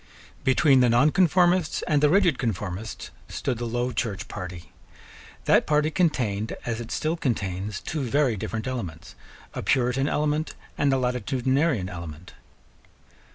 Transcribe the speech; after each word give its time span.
Between 0.43 0.79
the 0.79 0.89
nonconformists 0.89 1.83
and 1.83 2.01
the 2.01 2.09
rigid 2.09 2.39
conformists 2.39 3.11
stood 3.29 3.59
the 3.59 3.65
Low 3.67 3.91
Church 3.91 4.27
party. 4.27 4.71
That 5.45 5.67
party 5.67 5.91
contained, 5.91 6.55
as 6.65 6.81
it 6.81 6.89
still 6.89 7.15
contains, 7.15 7.79
two 7.79 8.01
very 8.01 8.35
different 8.35 8.65
elements, 8.65 9.13
a 9.53 9.61
Puritan 9.61 10.09
element 10.09 10.55
and 10.75 10.91
a 10.91 10.97
Latitudinarian 10.97 11.87
element. 11.87 12.33